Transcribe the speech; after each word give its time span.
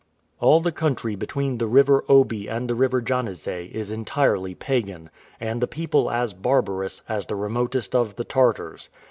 All 0.39 0.61
the 0.61 0.71
country 0.71 1.15
between 1.15 1.59
the 1.59 1.67
river 1.67 2.03
Oby 2.09 2.47
and 2.47 2.67
the 2.67 2.73
river 2.73 3.03
Janezay 3.03 3.67
is 3.71 3.91
as 3.91 3.95
entirely 3.95 4.55
pagan, 4.55 5.11
and 5.39 5.61
the 5.61 5.67
people 5.67 6.09
as 6.09 6.33
barbarous, 6.33 7.03
as 7.07 7.27
the 7.27 7.35
remotest 7.35 7.95
of 7.95 8.15
the 8.15 8.23
Tartars. 8.25 8.89